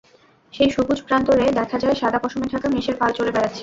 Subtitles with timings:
[0.53, 3.59] সেই সবুজ প্রান্তরে দেখা যায় সাদা পশমে ঢাকা মেষের পাল চড়ে বেড়াচ্ছে।